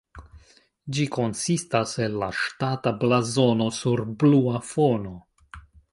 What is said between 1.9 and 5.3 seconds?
el la ŝtata blazono sur blua fono.